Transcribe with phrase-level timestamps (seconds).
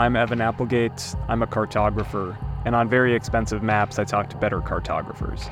[0.00, 1.14] I'm Evan Applegate.
[1.28, 5.46] I'm a cartographer, and on very expensive maps, I talk to better cartographers.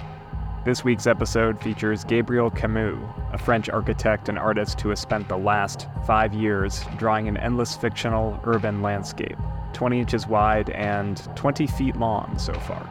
[0.65, 2.97] This week's episode features Gabriel Camus,
[3.35, 7.77] a French architect and artist who has spent the last five years drawing an endless
[7.77, 9.37] fictional urban landscape,
[9.75, 12.89] 20 inches wide and 20 feet long so far.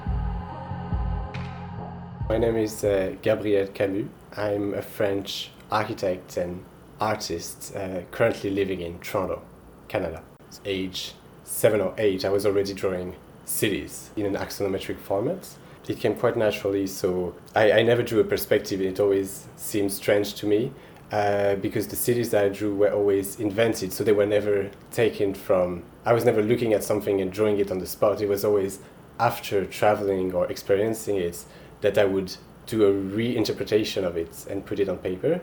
[2.29, 4.05] My name is uh, Gabriel Camus.
[4.37, 6.63] I'm a French architect and
[7.01, 9.41] artist uh, currently living in Toronto,
[9.87, 10.21] Canada.
[10.63, 11.15] Age
[11.47, 13.15] seven or eight, I was already drawing
[13.45, 15.47] cities in an axonometric format.
[15.87, 18.81] It came quite naturally, so I, I never drew a perspective.
[18.81, 20.73] It always seemed strange to me
[21.11, 25.33] uh, because the cities that I drew were always invented, so they were never taken
[25.33, 25.83] from.
[26.05, 28.21] I was never looking at something and drawing it on the spot.
[28.21, 28.79] It was always
[29.17, 31.45] after traveling or experiencing it
[31.79, 35.39] that I would do a reinterpretation of it and put it on paper.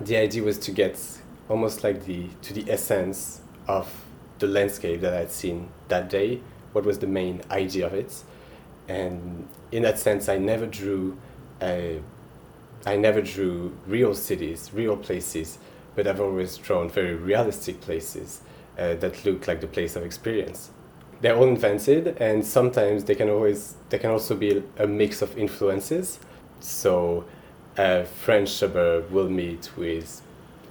[0.00, 0.96] The idea was to get
[1.48, 3.92] almost like the to the essence of
[4.38, 6.40] the landscape that I'd seen that day,
[6.72, 8.22] what was the main idea of it.
[8.88, 11.18] And in that sense, I never drew,
[11.60, 12.00] uh,
[12.86, 15.58] I never drew real cities, real places,
[15.94, 18.40] but I've always drawn very realistic places
[18.78, 20.70] uh, that look like the place of experience.
[21.20, 25.36] They're all invented, and sometimes they can always they can also be a mix of
[25.36, 26.20] influences.
[26.60, 27.24] So,
[27.76, 30.22] a French suburb will meet with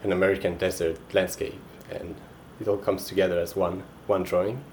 [0.03, 1.59] an American desert landscape,
[1.91, 2.15] and
[2.59, 4.63] it all comes together as one one drawing.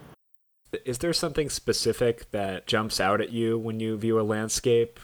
[0.85, 4.99] Is there something specific that jumps out at you when you view a landscape?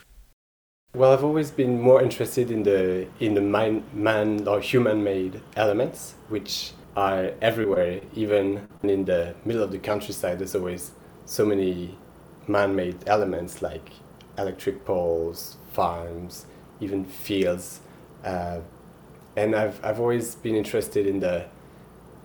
[0.95, 6.14] Well, I've always been more interested in the in the man, man or human-made elements,
[6.28, 8.01] which are everywhere.
[8.14, 10.91] Even in the middle of the countryside, there's always
[11.27, 11.97] so many
[12.48, 13.89] man-made elements like
[14.36, 16.47] electric poles, farms,
[16.81, 17.81] even fields.
[18.25, 18.58] Uh,
[19.36, 21.47] and I've I've always been interested in the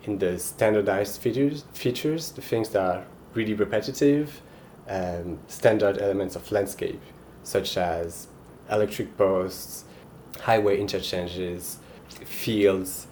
[0.06, 4.40] in the standardized features, features the things that are really repetitive,
[4.88, 7.00] um, standard elements of landscape,
[7.42, 8.28] such as
[8.70, 9.84] electric posts,
[10.40, 11.78] highway interchanges,
[12.24, 13.06] fields,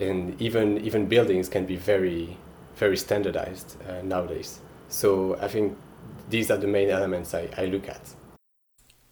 [0.00, 2.36] and even even buildings can be very
[2.76, 4.60] very standardized uh, nowadays.
[4.88, 5.76] So I think
[6.30, 8.00] these are the main elements I, I look at.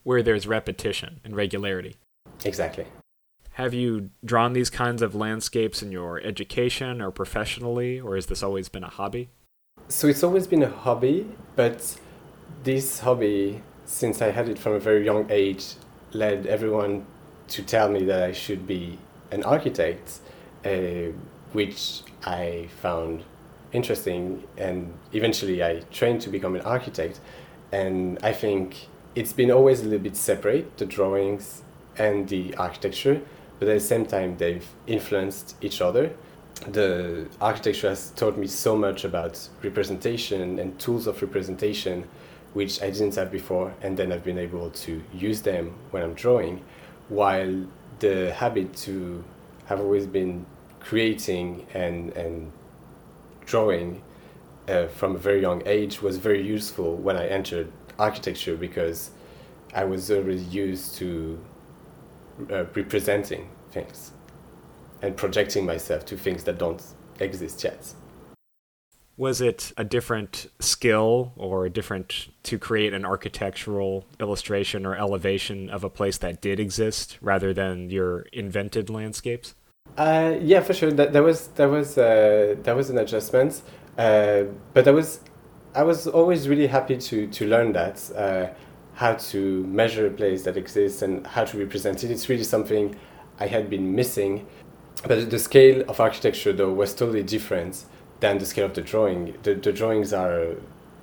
[0.05, 1.97] Where there's repetition and regularity.
[2.45, 2.87] Exactly.
[3.59, 8.41] Have you drawn these kinds of landscapes in your education or professionally, or has this
[8.41, 9.31] always been a hobby?
[9.89, 11.27] So it's always been a hobby,
[11.57, 11.99] but
[12.63, 15.75] this hobby, since I had it from a very young age,
[16.13, 17.05] led everyone
[17.49, 18.97] to tell me that I should be
[19.33, 20.21] an architect,
[20.65, 21.11] uh,
[21.51, 23.25] which I found
[23.73, 24.45] interesting.
[24.57, 27.19] And eventually I trained to become an architect.
[27.73, 28.87] And I think
[29.17, 31.63] it's been always a little bit separate, the drawings
[31.99, 33.21] and the architecture
[33.59, 36.11] but at the same time they've influenced each other.
[36.67, 42.05] The architecture has taught me so much about representation and tools of representation
[42.55, 46.15] which I didn't have before and then I've been able to use them when I'm
[46.15, 46.65] drawing
[47.09, 47.67] while
[48.01, 49.25] the habit to
[49.67, 50.47] have always been
[50.81, 52.51] creating and and
[53.45, 54.03] drawing
[54.69, 59.11] uh, from a very young age was very useful when I entered architecture because
[59.75, 61.39] I was already used to
[62.51, 64.13] uh, representing things
[65.03, 66.83] and projecting myself to things that don't
[67.21, 67.95] exist yet.
[69.17, 75.69] Was it a different skill or a different to create an architectural illustration or elevation
[75.71, 79.55] of a place that did exist rather than your invented landscapes?
[79.97, 80.93] Uh, yeah, for sure.
[80.93, 83.61] That, that was that was uh, that was an adjustment,
[83.97, 85.21] uh, but I was
[85.75, 88.47] I was always really happy to to learn that uh,
[88.99, 92.11] how to measure a place that exists and how to represent it.
[92.11, 92.97] It's really something
[93.39, 94.45] I had been missing.
[95.07, 97.85] But the scale of architecture, though, was totally different
[98.19, 99.37] than the scale of the drawing.
[99.45, 100.57] The, the drawings are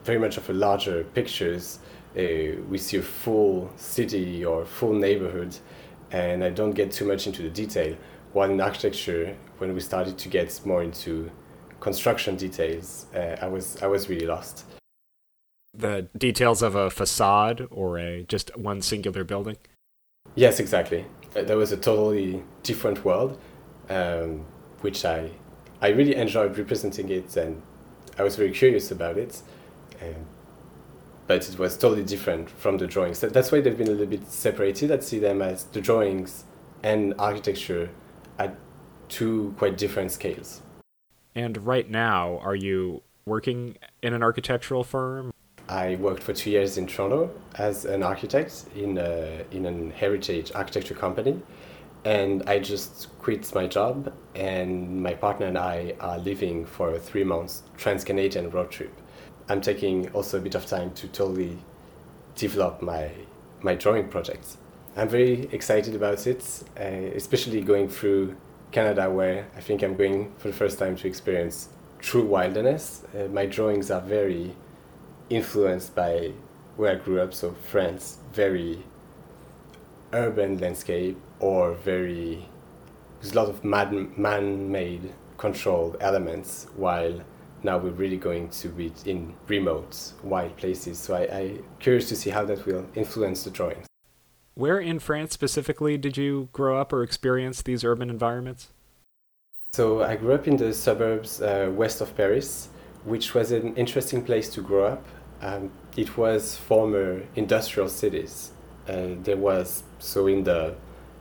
[0.04, 1.80] very much of a larger pictures.
[2.18, 5.56] Uh, we see a full city or full neighborhood,
[6.12, 7.96] and I don't get too much into the detail.
[8.34, 11.32] While in architecture, when we started to get more into
[11.80, 14.66] construction details, uh, I was I was really lost
[15.78, 19.58] the details of a facade or a just one singular building?
[20.36, 21.06] Yes, exactly.
[21.34, 23.38] That was a totally different world,
[23.90, 24.46] um,
[24.82, 25.32] which I
[25.82, 27.62] I really enjoyed representing it, and
[28.18, 29.42] I was very curious about it.
[30.02, 30.26] Um,
[31.28, 33.20] but it was totally different from the drawings.
[33.20, 34.92] So that's why they've been a little bit separated.
[34.92, 36.44] I'd see them as the drawings
[36.84, 37.90] and architecture
[38.38, 38.56] at
[39.10, 40.62] two quite different scales.
[41.34, 45.34] And right now, are you working in an architectural firm?
[45.68, 50.52] I worked for two years in Toronto as an architect in, a, in an heritage
[50.54, 51.42] architecture company.
[52.06, 57.00] and I just quit my job, and my partner and I are leaving for a
[57.00, 58.94] three months trans Canadian road trip.
[59.50, 61.58] I'm taking also a bit of time to totally
[62.36, 63.10] develop my
[63.62, 64.58] my drawing projects.
[64.96, 68.36] I'm very excited about it, uh, especially going through
[68.72, 71.70] Canada, where I think I'm going for the first time to experience
[72.00, 73.04] true wilderness.
[73.16, 74.54] Uh, my drawings are very
[75.30, 76.32] influenced by
[76.76, 78.84] where I grew up, so France, very
[80.14, 82.46] urban landscape or very
[83.20, 87.22] there's a lot of man man-made controlled elements while
[87.64, 91.00] now we're really going to be in remote wild places.
[91.00, 93.88] So I, I curious to see how that will influence the drawings.
[94.54, 98.70] Where in france specifically did you grow up or experience these urban environments?
[99.74, 102.70] So i grew up in the suburbs uh, west of paris
[103.04, 105.04] which was an interesting place to grow up
[105.42, 108.52] um, it was former industrial cities
[108.88, 110.76] uh, there was so in the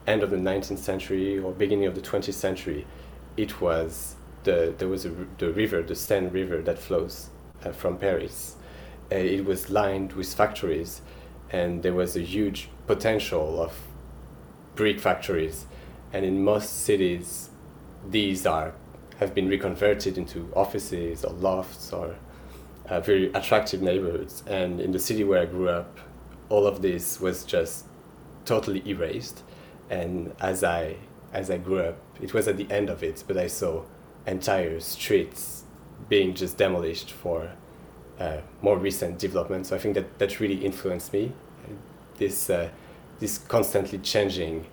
[0.06, 2.86] end of the 19th century or beginning of the 20th century,
[3.36, 7.30] it was the there was a, the river, the Seine River, that flows
[7.64, 8.56] uh, from Paris.
[9.10, 11.00] Uh, it was lined with factories,
[11.50, 13.72] and there was a huge potential of
[14.76, 15.66] brick factories,
[16.12, 17.48] and in most cities,
[18.10, 18.74] these are
[19.20, 22.16] have been reconverted into offices or lofts or
[22.94, 24.44] uh, very attractive neighborhoods.
[24.46, 25.98] And in the city where I grew up,
[26.48, 27.86] all of this was just
[28.44, 29.42] totally erased.
[29.90, 30.96] And as I
[31.32, 33.82] as I grew up, it was at the end of it, but I saw
[34.24, 35.64] entire streets
[36.08, 37.50] being just demolished for
[38.20, 39.66] uh, more recent development.
[39.66, 41.32] So I think that that really influenced me.
[42.18, 42.68] This uh,
[43.18, 44.66] this constantly changing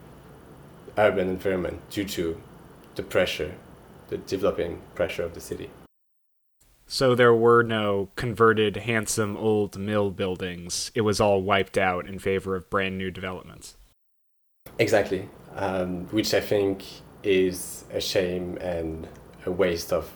[0.97, 2.39] urban environment due to
[2.95, 3.53] the pressure,
[4.09, 5.69] the developing pressure of the city.
[6.93, 10.91] So there were no converted, handsome old mill buildings.
[10.93, 13.77] It was all wiped out in favor of brand new developments.
[14.77, 16.83] Exactly, um, which I think
[17.23, 19.07] is a shame and
[19.45, 20.11] a waste of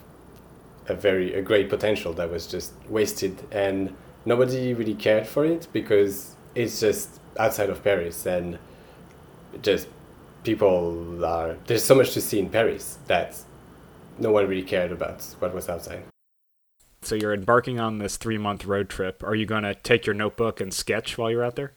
[0.90, 3.96] a very a great potential that was just wasted, and
[4.26, 8.60] nobody really cared for it because it's just outside of Paris and
[9.62, 9.88] just
[10.44, 13.42] people are there's so much to see in Paris that
[14.20, 16.04] no one really cared about what was outside.
[17.06, 19.24] So you're embarking on this three month road trip.
[19.24, 21.74] Are you going to take your notebook and sketch while you're out there?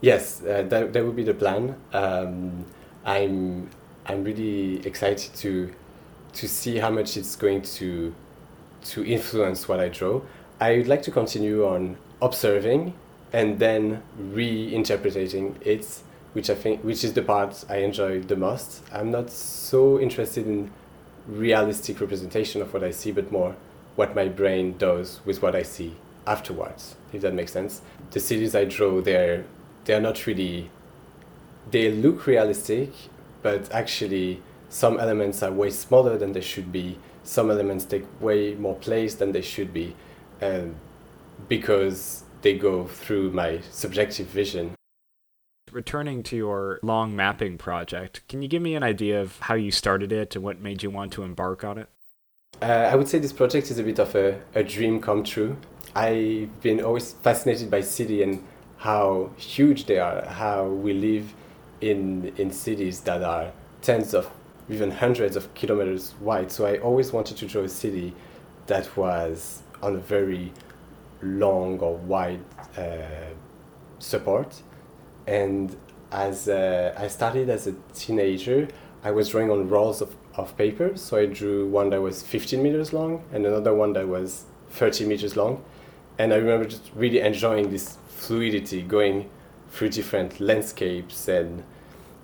[0.00, 1.74] Yes, uh, that, that would be the plan.
[1.92, 2.66] Um,
[3.04, 3.70] I'm
[4.06, 5.72] I'm really excited to
[6.34, 8.14] to see how much it's going to
[8.84, 10.20] to influence what I draw.
[10.60, 12.92] I would like to continue on observing
[13.32, 16.02] and then reinterpreting it,
[16.34, 18.82] which I think which is the part I enjoy the most.
[18.92, 20.70] I'm not so interested in
[21.26, 23.56] realistic representation of what I see, but more
[23.98, 25.92] what my brain does with what I see
[26.24, 27.82] afterwards, if that makes sense.
[28.12, 29.44] The cities I draw, they're,
[29.86, 30.70] they're not really,
[31.68, 32.92] they look realistic,
[33.42, 36.96] but actually some elements are way smaller than they should be.
[37.24, 39.96] Some elements take way more place than they should be,
[40.40, 40.76] and
[41.48, 44.74] because they go through my subjective vision.
[45.72, 49.72] Returning to your long mapping project, can you give me an idea of how you
[49.72, 51.88] started it and what made you want to embark on it?
[52.60, 55.56] Uh, I would say this project is a bit of a, a dream come true.
[55.94, 58.42] I've been always fascinated by city and
[58.78, 61.32] how huge they are, how we live
[61.80, 63.52] in in cities that are
[63.82, 64.28] tens of
[64.68, 66.50] even hundreds of kilometers wide.
[66.50, 68.12] So I always wanted to draw a city
[68.66, 70.52] that was on a very
[71.22, 72.40] long or wide
[72.76, 73.32] uh,
[74.00, 74.62] support.
[75.26, 75.76] And
[76.10, 78.68] as uh, I started as a teenager,
[79.04, 80.96] I was drawing on rolls of of paper.
[80.96, 85.06] So I drew one that was 15 meters long and another one that was 30
[85.06, 85.62] meters long.
[86.18, 89.28] And I remember just really enjoying this fluidity going
[89.70, 91.62] through different landscapes and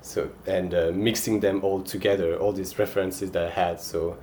[0.02, 3.80] so and uh, mixing them all together, all these references that I had.
[3.80, 4.16] So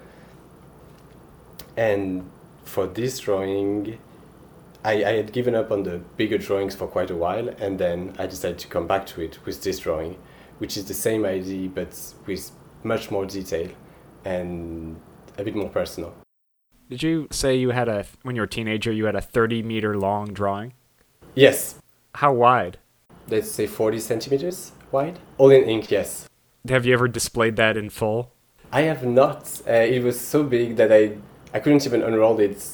[1.78, 2.30] and
[2.64, 3.98] for this drawing,
[4.84, 8.16] I, I had given up on the bigger drawings for quite a while, and then
[8.18, 10.18] I decided to come back to it with this drawing,
[10.60, 12.52] which is the same idea but with
[12.84, 13.70] much more detail
[14.26, 15.00] and
[15.38, 16.14] a bit more personal.
[16.90, 19.64] Did you say you had a when you were a teenager you had a 30
[19.64, 20.74] meter long drawing?
[21.36, 21.76] Yes.
[22.16, 22.78] How wide?
[23.30, 25.20] Let's say 40 centimeters wide.
[25.38, 26.28] All in ink, yes.
[26.68, 28.34] Have you ever displayed that in full?
[28.72, 29.62] I have not.
[29.68, 31.18] Uh, it was so big that I
[31.54, 32.66] I couldn't even unroll it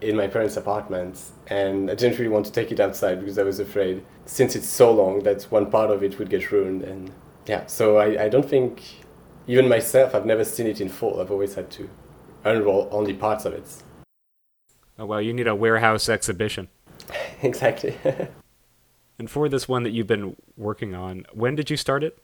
[0.00, 3.42] in my parents' apartment, and I didn't really want to take it outside because I
[3.42, 6.82] was afraid, since it's so long, that one part of it would get ruined.
[6.82, 7.10] And
[7.46, 8.82] yeah, so I, I don't think
[9.46, 11.20] even myself, I've never seen it in full.
[11.20, 11.88] I've always had to
[12.44, 13.64] unroll only parts of it.
[14.98, 16.68] Oh, well, you need a warehouse exhibition.
[17.42, 17.96] exactly.
[19.18, 22.18] and for this one that you've been working on, when did you start it?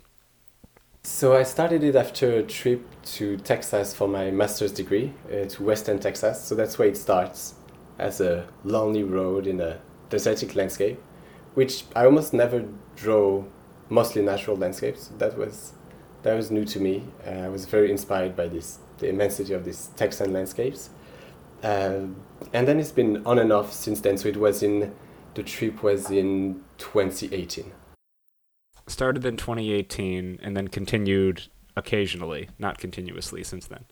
[1.04, 2.86] So I started it after a trip
[3.16, 6.40] to Texas for my master's degree uh, to Western Texas.
[6.42, 7.54] So that's where it starts
[7.98, 9.78] as a lonely road in a
[10.10, 11.00] desertic landscape,
[11.54, 12.64] which I almost never
[12.96, 13.44] draw
[13.88, 15.08] mostly natural landscapes.
[15.18, 15.72] That was
[16.22, 17.04] that was new to me.
[17.26, 20.90] Uh, I was very inspired by this the immensity of these Texan landscapes.
[21.62, 22.06] Uh,
[22.52, 24.16] and then it's been on and off since then.
[24.16, 24.94] So it was in
[25.34, 27.72] the trip was in 2018.
[28.86, 31.44] Started in 2018 and then continued
[31.76, 33.84] occasionally, not continuously since then.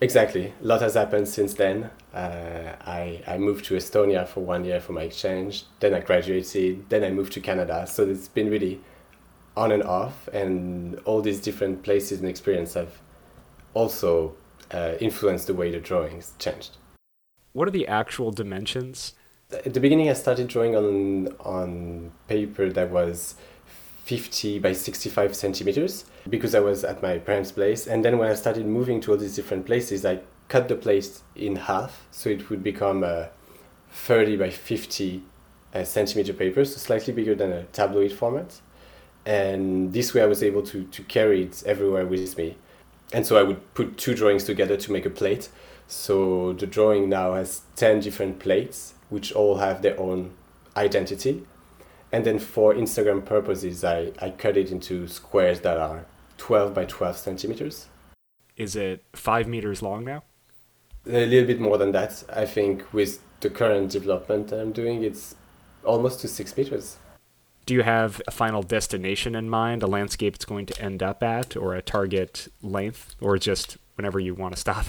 [0.00, 0.54] Exactly.
[0.62, 1.90] A lot has happened since then.
[2.14, 5.64] Uh, I, I moved to Estonia for one year for my exchange.
[5.80, 6.88] Then I graduated.
[6.88, 7.86] Then I moved to Canada.
[7.86, 8.80] So it's been really
[9.56, 10.28] on and off.
[10.28, 12.92] And all these different places and experience have
[13.74, 14.34] also
[14.70, 16.76] uh, influenced the way the drawings changed.
[17.52, 19.14] What are the actual dimensions?
[19.52, 23.34] At the beginning, I started drawing on, on paper that was
[24.04, 27.86] 50 by 65 centimeters because I was at my parents' place.
[27.86, 31.22] And then when I started moving to all these different places, I cut the place
[31.34, 33.30] in half so it would become a
[33.92, 35.22] 30 by 50
[35.74, 38.60] uh, centimeter paper, so slightly bigger than a tabloid format.
[39.26, 42.56] And this way I was able to, to carry it everywhere with me.
[43.12, 45.48] And so I would put two drawings together to make a plate.
[45.88, 50.32] So the drawing now has 10 different plates, which all have their own
[50.76, 51.44] identity
[52.12, 56.06] and then for Instagram purposes, I, I cut it into squares that are
[56.38, 57.86] 12 by 12 centimeters.
[58.56, 60.24] Is it five meters long now?
[61.06, 62.24] A little bit more than that.
[62.34, 65.34] I think with the current development that I'm doing, it's
[65.84, 66.96] almost to six meters.
[67.66, 71.22] Do you have a final destination in mind, a landscape it's going to end up
[71.22, 74.86] at, or a target length, or just whenever you want to stop?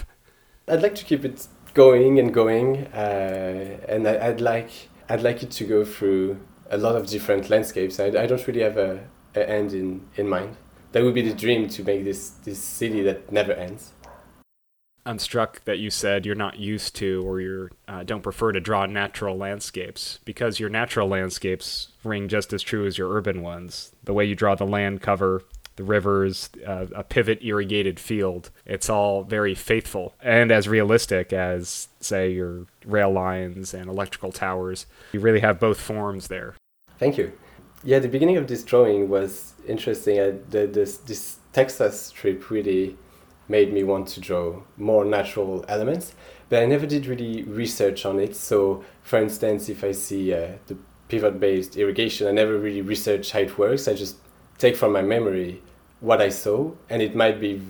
[0.68, 4.70] I'd like to keep it going and going, uh, and I, I'd like
[5.08, 6.38] I'd like it to go through
[6.70, 8.00] a lot of different landscapes.
[8.00, 9.00] I, I don't really have a,
[9.34, 10.56] a end in, in mind.
[10.92, 13.92] That would be the dream to make this, this city that never ends.
[15.04, 18.60] I'm struck that you said you're not used to or you uh, don't prefer to
[18.60, 23.92] draw natural landscapes because your natural landscapes ring just as true as your urban ones.
[24.04, 25.42] The way you draw the land cover,
[25.76, 31.88] the rivers, uh, a pivot irrigated field, it's all very faithful and as realistic as,
[31.98, 34.86] say, your rail lines and electrical towers.
[35.12, 36.54] You really have both forms there.
[36.98, 37.32] Thank you.
[37.82, 40.20] Yeah, the beginning of this drawing was interesting.
[40.20, 42.96] I, the, this, this Texas trip really
[43.48, 46.14] made me want to draw more natural elements,
[46.48, 48.36] but I never did really research on it.
[48.36, 50.76] So, for instance, if I see uh, the
[51.08, 53.88] pivot based irrigation, I never really research how it works.
[53.88, 54.16] I just
[54.58, 55.60] take from my memory
[56.00, 57.60] what I saw, and it might be,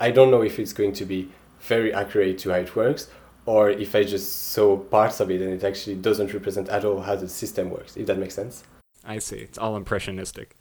[0.00, 1.30] I don't know if it's going to be
[1.60, 3.08] very accurate to how it works,
[3.46, 7.00] or if I just saw parts of it and it actually doesn't represent at all
[7.00, 8.62] how the system works, if that makes sense.
[9.04, 9.38] I see.
[9.38, 10.56] It's all impressionistic.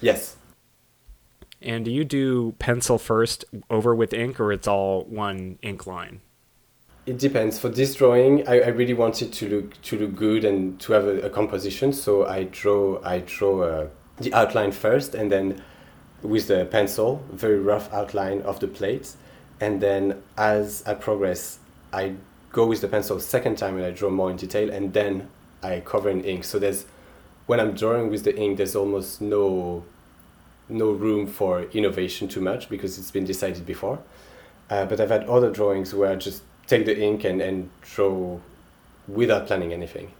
[0.00, 0.36] Yes.
[1.60, 6.20] And do you do pencil first over with ink, or it's all one ink line?
[7.06, 7.58] It depends.
[7.58, 10.92] For this drawing, I, I really wanted it to look to look good and to
[10.92, 11.92] have a, a composition.
[11.92, 13.88] So I draw I draw uh,
[14.18, 15.62] the outline first, and then
[16.22, 19.14] with the pencil, very rough outline of the plate,
[19.60, 21.58] and then as I progress,
[21.92, 22.14] I
[22.52, 25.28] go with the pencil second time and I draw more in detail, and then
[25.62, 26.44] I cover in ink.
[26.44, 26.84] So there's
[27.46, 29.84] when I'm drawing with the ink, there's almost no
[30.68, 33.98] no room for innovation too much because it's been decided before.
[34.70, 38.38] Uh, but I've had other drawings where I just take the ink and, and draw
[39.06, 40.12] without planning anything.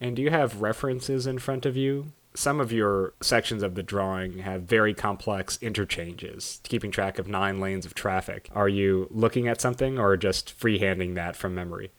[0.00, 2.12] And do you have references in front of you?
[2.34, 7.58] Some of your sections of the drawing have very complex interchanges, keeping track of nine
[7.58, 8.48] lanes of traffic.
[8.54, 11.90] Are you looking at something or just freehanding that from memory?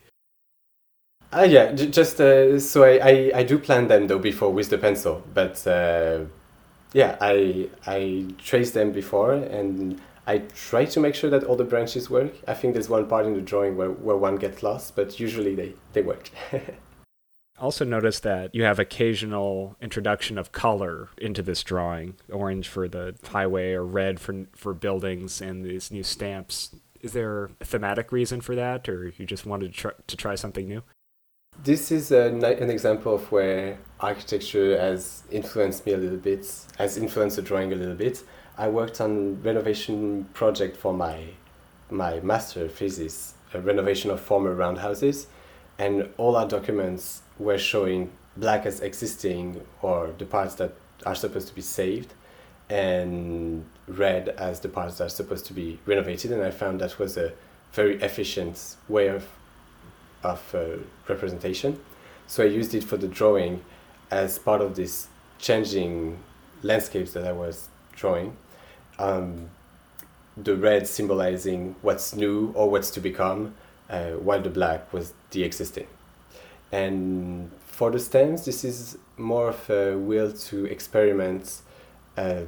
[1.33, 4.69] Uh, yeah, j- just uh, so I, I, I do plan them though before with
[4.69, 6.21] the pencil, but uh,
[6.93, 11.63] yeah, I I traced them before and I try to make sure that all the
[11.63, 12.33] branches work.
[12.47, 15.55] I think there's one part in the drawing where, where one gets lost, but usually
[15.55, 16.29] they, they work.
[17.59, 23.15] also notice that you have occasional introduction of color into this drawing orange for the
[23.23, 28.39] highway or red for for buildings and these new stamps is there a thematic reason
[28.39, 30.81] for that or you just wanted to try, to try something new
[31.61, 36.45] this is an, an example of where architecture has influenced me a little bit,
[36.77, 38.23] has influenced the drawing a little bit.
[38.57, 41.25] I worked on renovation project for my
[41.91, 45.27] my master thesis, a renovation of former roundhouses,
[45.79, 50.73] and all our documents were showing black as existing or the parts that
[51.05, 52.13] are supposed to be saved,
[52.69, 56.31] and red as the parts that are supposed to be renovated.
[56.31, 57.33] And I found that was a
[57.73, 59.27] very efficient way of
[60.23, 60.77] of uh,
[61.07, 61.79] representation.
[62.27, 63.63] So I used it for the drawing
[64.11, 66.17] as part of this changing
[66.63, 68.35] landscapes that I was drawing.
[68.97, 69.49] Um,
[70.35, 73.55] the red symbolizing what's new or what's to become,
[73.89, 75.87] uh, while the black was the existing.
[76.71, 81.61] And for the stems, this is more of a will to experiment
[82.17, 82.41] uh,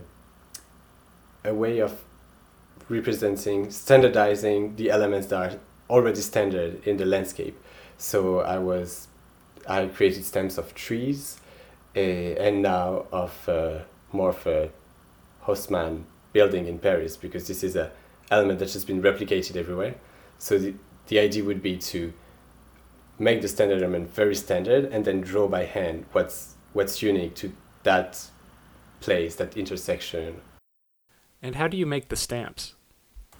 [1.43, 2.01] a way of
[2.89, 7.57] representing, standardizing the elements that are already standard in the landscape.
[7.97, 9.07] So I was,
[9.67, 11.39] I created stems of trees,
[11.95, 13.79] and now of uh,
[14.11, 14.69] more of a
[15.43, 17.91] Haussmann building in Paris because this is a
[18.29, 19.95] element that has been replicated everywhere.
[20.39, 20.73] So the,
[21.07, 22.13] the idea would be to
[23.19, 27.51] make the standard element very standard and then draw by hand what's what's unique to
[27.83, 28.29] that
[29.01, 30.41] place, that intersection.
[31.41, 32.75] And how do you make the stamps?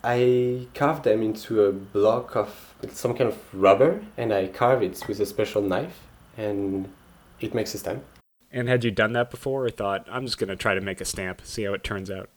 [0.04, 5.04] I carve them into a block of some kind of rubber and I carve it
[5.08, 6.00] with a special knife
[6.36, 6.92] and
[7.40, 8.04] it makes a stamp.
[8.52, 11.00] And had you done that before or thought, I'm just going to try to make
[11.00, 12.30] a stamp, see how it turns out?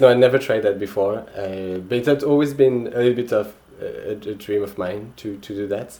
[0.00, 3.32] No, I never tried that before, uh, but it had always been a little bit
[3.32, 5.98] of a, a dream of mine to, to do that.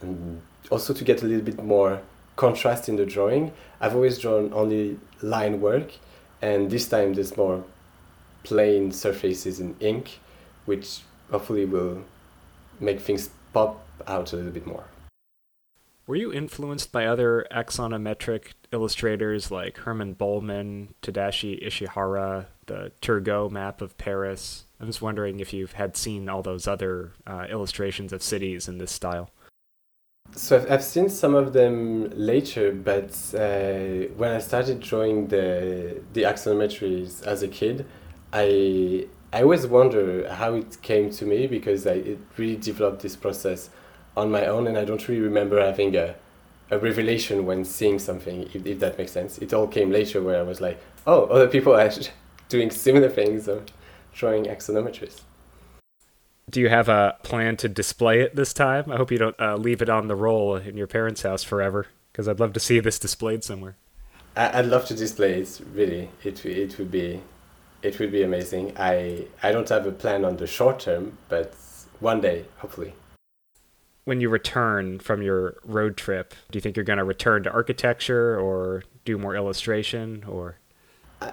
[0.00, 2.00] And also to get a little bit more
[2.36, 3.52] contrast in the drawing.
[3.80, 5.92] I've always drawn only line work,
[6.40, 7.64] and this time there's more
[8.44, 10.20] plain surfaces in ink,
[10.64, 11.00] which
[11.30, 12.02] hopefully will
[12.78, 14.84] make things pop out a little bit more.
[16.10, 23.80] Were you influenced by other axonometric illustrators like Hermann Bollmann, Tadashi Ishihara, the Turgot map
[23.80, 24.64] of Paris?
[24.80, 28.78] I'm just wondering if you've had seen all those other uh, illustrations of cities in
[28.78, 29.30] this style.
[30.32, 36.02] So I've, I've seen some of them later, but uh, when I started drawing the
[36.12, 37.86] the axonometries as a kid,
[38.32, 43.14] I I always wonder how it came to me because I it really developed this
[43.14, 43.70] process
[44.16, 46.14] on my own, and I don't really remember having a,
[46.70, 49.38] a revelation when seeing something, if, if that makes sense.
[49.38, 51.90] It all came later where I was like, oh, other people are
[52.48, 53.62] doing similar things or
[54.12, 55.20] drawing axonometries.
[56.48, 58.90] Do you have a plan to display it this time?
[58.90, 61.86] I hope you don't uh, leave it on the roll in your parents' house forever,
[62.10, 63.76] because I'd love to see this displayed somewhere.
[64.36, 65.60] I, would love to display it.
[65.72, 67.20] Really, it it would be,
[67.82, 68.72] it would be amazing.
[68.76, 71.54] I I don't have a plan on the short term, but
[72.00, 72.94] one day, hopefully
[74.10, 77.50] when you return from your road trip, do you think you're going to return to
[77.52, 80.56] architecture or do more illustration or?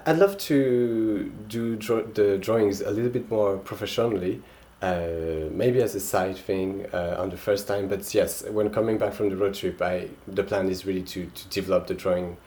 [0.06, 4.44] I'd love to do draw- the drawings a little bit more professionally,
[4.84, 7.88] uh, maybe as a side thing uh, on the first time.
[7.88, 11.26] But yes, when coming back from the road trip, I the plan is really to,
[11.26, 12.38] to develop the drawing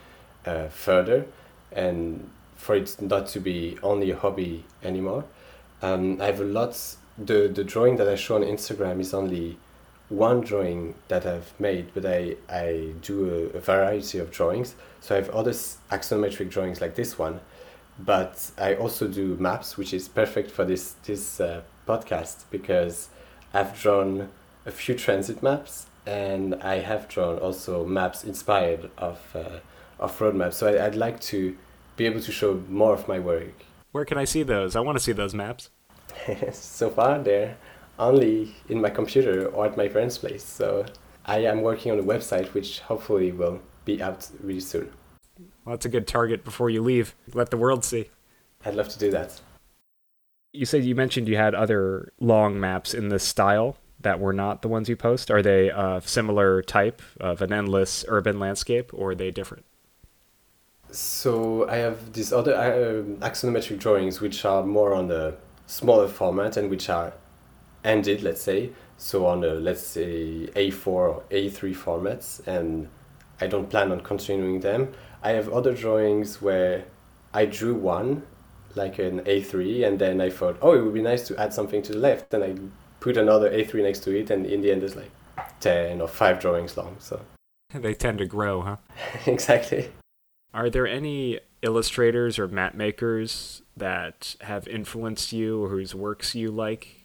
[0.47, 1.27] uh, further
[1.73, 5.25] and for it not to be only a hobby anymore.
[5.83, 6.79] Um, I have a lot.
[7.19, 9.59] The the drawing that I show on Instagram is only
[10.11, 14.75] one drawing that I've made, but I, I do a, a variety of drawings.
[15.01, 17.40] So I have other axonometric drawings like this one,
[17.99, 23.09] but I also do maps, which is perfect for this this uh, podcast because
[23.55, 24.29] I've drawn
[24.66, 29.61] a few transit maps and I have drawn also maps inspired of uh,
[29.99, 30.57] of road maps.
[30.57, 31.57] So I, I'd like to
[31.96, 33.64] be able to show more of my work.
[33.92, 34.75] Where can I see those?
[34.75, 35.70] I want to see those maps.
[36.53, 37.57] so far, they're
[38.00, 40.42] only in my computer or at my parents' place.
[40.42, 40.86] So
[41.26, 44.90] I am working on a website which hopefully will be out really soon.
[45.64, 47.14] Well, that's a good target before you leave.
[47.34, 48.10] Let the world see.
[48.64, 49.40] I'd love to do that.
[50.52, 54.62] You said you mentioned you had other long maps in this style that were not
[54.62, 55.30] the ones you post.
[55.30, 59.64] Are they a similar type of an endless urban landscape, or are they different?
[60.90, 65.36] So I have these other uh, axonometric drawings, which are more on the
[65.66, 67.12] smaller format and which are
[67.85, 72.88] ended, let's say, so on a let's say A4 or A3 formats, and
[73.40, 74.93] I don't plan on continuing them.
[75.23, 76.85] I have other drawings where
[77.33, 78.23] I drew one,
[78.75, 81.83] like an A3, and then I thought, oh, it would be nice to add something
[81.83, 82.55] to the left, and I
[83.01, 85.11] put another A3 next to it, and in the end, there's like
[85.61, 87.21] 10 or 5 drawings long, so.
[87.73, 88.77] They tend to grow, huh?
[89.27, 89.90] exactly.
[90.53, 96.51] Are there any illustrators or map makers that have influenced you or whose works you
[96.51, 96.99] like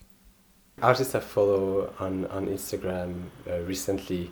[0.82, 4.32] artists I follow on, on Instagram uh, recently,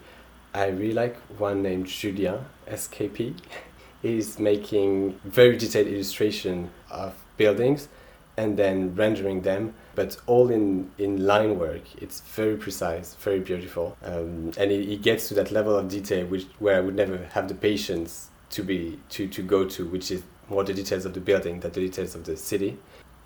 [0.54, 3.36] I really like one named Julien SKP.
[4.02, 7.88] He's making very detailed illustration of buildings
[8.36, 11.82] and then rendering them, but all in, in line work.
[12.02, 16.26] It's very precise, very beautiful, um, and he, he gets to that level of detail
[16.26, 20.12] which where I would never have the patience to be to, to go to, which
[20.12, 22.78] is more the details of the building than the details of the city.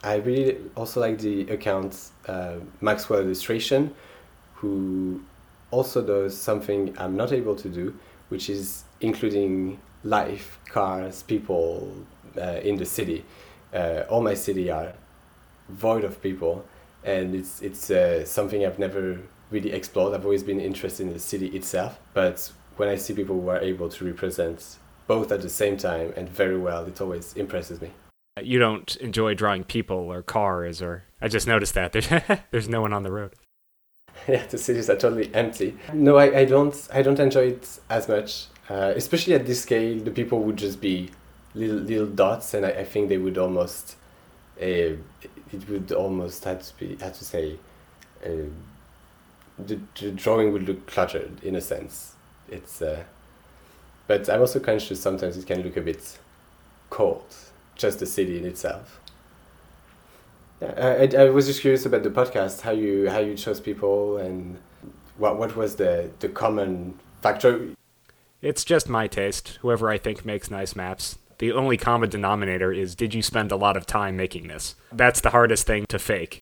[0.04, 3.94] I really also like the account uh, Maxwell Illustration,
[4.56, 5.22] who
[5.72, 7.96] also does something I'm not able to do,
[8.30, 11.94] which is including life, cars, people
[12.38, 13.26] uh, in the city.
[13.74, 14.94] Uh, all my city are
[15.70, 16.66] void of people,
[17.04, 19.20] and it's it's uh, something I've never
[19.52, 20.14] really explored.
[20.14, 23.60] I've always been interested in the city itself, but when I see people who are
[23.60, 27.92] able to represent both at the same time and very well, it always impresses me.
[28.44, 32.08] You don't enjoy drawing people or cars, or I just noticed that there's
[32.52, 33.34] there's no one on the road.
[34.28, 35.78] Yeah, the cities are totally empty.
[35.94, 40.00] No, I, I don't I don't enjoy it as much, uh, especially at this scale.
[40.00, 41.12] The people would just be
[41.54, 43.96] little little dots, and I, I think they would almost
[44.60, 44.98] uh,
[45.54, 47.58] it would almost have to be have to say
[48.26, 48.50] uh,
[49.58, 52.14] the, the drawing would look cluttered in a sense.
[52.50, 53.04] It's uh,
[54.08, 56.18] but I'm also conscious sometimes it can look a bit
[56.90, 57.36] cold,
[57.78, 59.00] just the city in itself.
[60.62, 64.18] Yeah, I, I was just curious about the podcast, how you how you chose people,
[64.18, 64.58] and
[65.18, 67.70] what what was the the common factor.
[68.42, 69.60] It's just my taste.
[69.62, 71.18] Whoever I think makes nice maps.
[71.40, 74.76] The only common denominator is did you spend a lot of time making this?
[74.92, 76.42] That's the hardest thing to fake.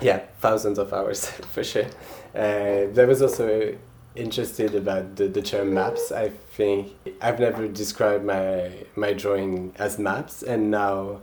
[0.00, 1.86] Yeah, thousands of hours for sure.
[2.34, 3.76] Uh, there was also
[4.14, 6.12] interested about the, the term maps.
[6.12, 11.20] I think I've never described my my drawing as maps, and now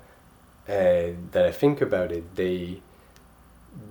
[0.67, 2.82] uh, that I think about it, they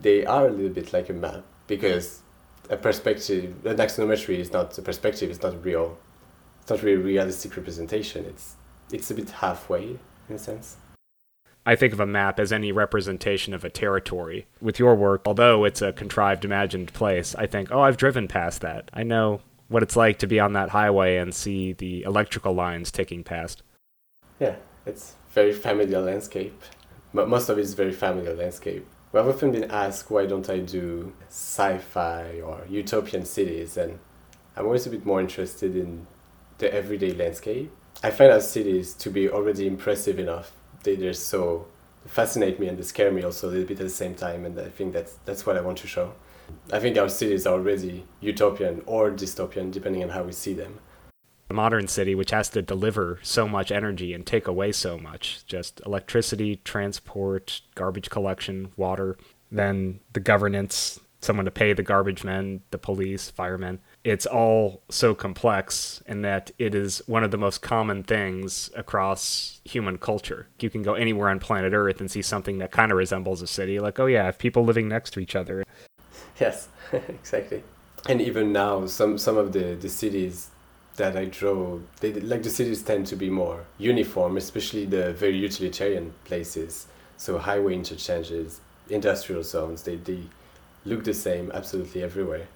[0.02, 2.20] they are a little bit like a map because
[2.70, 5.30] a perspective, an axonometry is not a perspective.
[5.30, 5.98] It's not real.
[6.62, 8.24] It's not really realistic representation.
[8.26, 8.56] It's
[8.92, 10.76] it's a bit halfway in a sense.
[11.68, 14.46] I think of a map as any representation of a territory.
[14.59, 18.62] With your work, although it's a contrived, imagined place, I think, oh, I've driven past
[18.62, 18.90] that.
[18.94, 22.90] I know what it's like to be on that highway and see the electrical lines
[22.90, 23.62] ticking past.
[24.40, 26.59] Yeah, it's very familiar landscape.
[27.12, 28.87] But most of it is very familiar landscape.
[29.12, 33.98] Well, I've often been asked why don't I do sci-fi or utopian cities, and
[34.57, 36.07] I'm always a bit more interested in
[36.57, 37.70] the everyday landscape.
[38.02, 40.52] I find our cities to be already impressive enough.
[40.82, 41.66] They, they're so
[42.06, 44.58] fascinate me and they scare me also a little bit at the same time, and
[44.58, 46.12] I think that's that's what I want to show.
[46.72, 50.80] I think our cities are already utopian or dystopian, depending on how we see them
[51.50, 55.44] a modern city which has to deliver so much energy and take away so much
[55.46, 59.16] just electricity transport garbage collection water
[59.50, 63.78] then the governance someone to pay the garbage men the police firemen
[64.09, 69.61] it's all so complex in that it is one of the most common things across
[69.64, 72.99] human culture you can go anywhere on planet earth and see something that kind of
[72.99, 75.64] resembles a city like oh yeah people living next to each other
[76.40, 77.62] yes exactly
[78.09, 80.51] and even now some some of the the cities
[80.99, 85.38] that I drove, they like the cities tend to be more uniform, especially the very
[85.38, 86.87] utilitarian places.
[87.16, 90.23] So highway interchanges, industrial zones, they, they
[90.85, 92.47] look the same absolutely everywhere.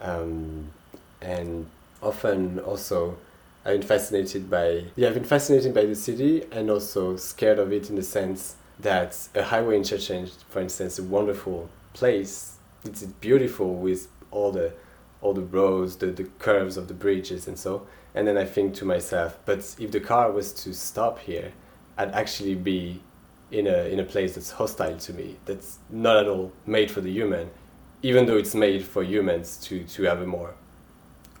[0.00, 0.70] Um,
[1.20, 1.66] and
[2.02, 3.16] often also
[3.64, 7.72] I've been fascinated by yeah, I've been fascinated by the city and also scared of
[7.72, 12.56] it in the sense that a highway interchange, for instance, a wonderful place.
[12.84, 14.72] It's beautiful with all the
[15.20, 17.86] all the roads, the, the curves of the bridges and so.
[18.14, 21.52] And then I think to myself, but if the car was to stop here,
[21.96, 23.00] I'd actually be
[23.50, 27.00] in a in a place that's hostile to me, that's not at all made for
[27.00, 27.50] the human,
[28.02, 30.54] even though it's made for humans to, to have a more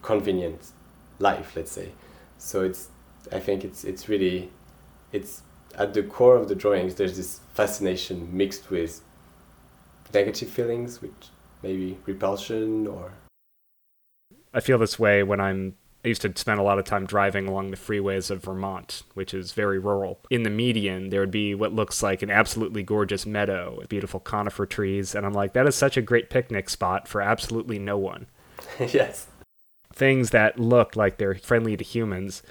[0.02, 0.72] convenient
[1.18, 1.90] life, let's say.
[2.38, 2.88] So it's
[3.32, 4.50] I think it's it's really
[5.12, 5.42] it's
[5.76, 9.00] at the core of the drawings there's this fascination mixed with
[10.12, 11.28] negative feelings, which
[11.62, 13.12] maybe repulsion or
[14.54, 17.48] I feel this way when I'm I used to spend a lot of time driving
[17.48, 20.20] along the freeways of Vermont, which is very rural.
[20.30, 24.20] In the median, there would be what looks like an absolutely gorgeous meadow with beautiful
[24.20, 27.98] conifer trees, and I'm like, that is such a great picnic spot for absolutely no
[27.98, 28.26] one.
[28.78, 29.26] yes.
[29.92, 32.42] Things that look like they're friendly to humans,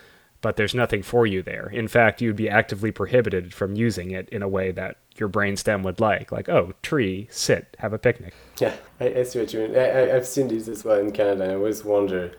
[0.42, 1.70] but there's nothing for you there.
[1.70, 5.84] In fact, you'd be actively prohibited from using it in a way that your brainstem
[5.84, 6.32] would like.
[6.32, 8.34] Like, oh, tree, sit, have a picnic.
[8.60, 9.76] Yeah, I, I see what you mean.
[9.76, 12.34] I, I, I've seen these as well in Canada, and I always wonder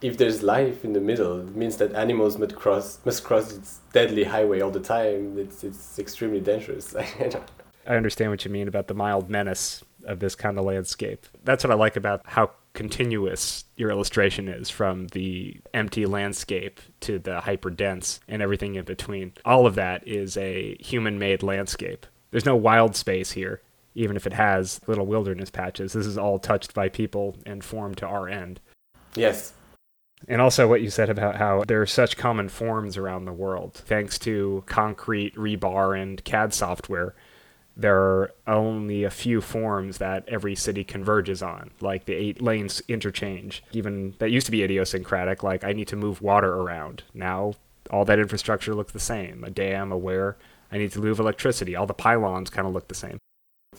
[0.00, 3.80] if there's life in the middle, it means that animals must cross must cross its
[3.92, 5.38] deadly highway all the time.
[5.38, 6.94] It's it's extremely dangerous.
[7.86, 11.26] I understand what you mean about the mild menace of this kind of landscape.
[11.44, 17.18] That's what I like about how continuous your illustration is from the empty landscape to
[17.18, 19.32] the hyper dense and everything in between.
[19.44, 22.06] All of that is a human made landscape.
[22.30, 23.62] There's no wild space here,
[23.96, 25.92] even if it has little wilderness patches.
[25.92, 28.60] This is all touched by people and formed to our end.
[29.16, 29.52] Yes.
[30.28, 33.74] And also, what you said about how there are such common forms around the world.
[33.74, 37.16] Thanks to concrete, rebar, and CAD software,
[37.78, 42.82] there are only a few forms that every city converges on, like the eight lanes
[42.88, 43.62] interchange.
[43.72, 47.04] Even that used to be idiosyncratic, like I need to move water around.
[47.14, 47.54] Now,
[47.90, 50.36] all that infrastructure looks the same a dam, a weir.
[50.72, 51.76] I need to move electricity.
[51.76, 53.18] All the pylons kind of look the same.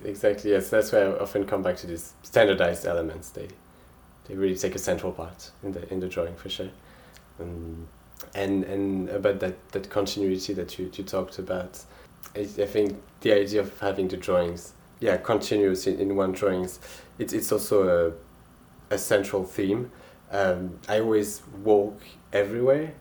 [0.03, 0.51] Exactly.
[0.51, 3.29] Yes, that's why I often come back to these standardized elements.
[3.31, 3.49] They
[4.29, 6.69] they really take a central part in the in the drawing for sure.
[7.39, 7.87] Um,
[8.33, 11.83] and and about that, that continuity that you, you talked about,
[12.35, 16.79] I, think the idea of having the drawings, yeah, continuous in, in one drawings,
[17.17, 18.17] it's it's also
[18.91, 19.91] a, a central theme.
[20.31, 22.93] Um, I always walk everywhere,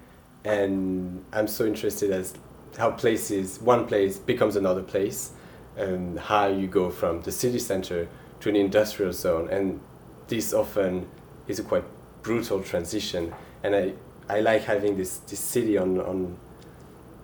[0.45, 2.35] and I'm so interested as
[2.79, 5.33] how places one place becomes another place,
[5.77, 8.09] and how you go from the city center
[8.41, 9.81] to an industrial zone, and
[10.29, 11.07] this often
[11.47, 11.85] is a quite
[12.23, 13.93] brutal transition, and I
[14.29, 16.37] I like having this this city on on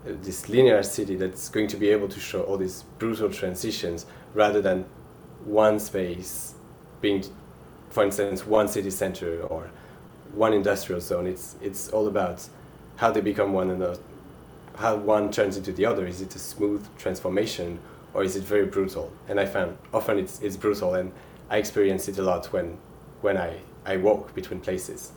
[0.05, 4.61] this linear city that's going to be able to show all these brutal transitions rather
[4.61, 4.85] than
[5.45, 6.55] one space
[7.01, 7.25] being,
[7.91, 9.71] for instance, one city center or
[10.35, 11.27] one industrial zone.
[11.27, 12.47] It's it's all about
[12.97, 13.99] how they become one another,
[14.77, 16.07] how one turns into the other.
[16.07, 17.79] Is it a smooth transformation
[18.13, 19.13] or is it very brutal?
[19.29, 21.13] And I found often it's it's brutal, and
[21.51, 22.79] I experience it a lot when
[23.23, 25.13] when I I walk between places.